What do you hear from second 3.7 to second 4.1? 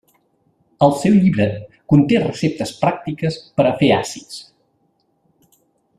a fer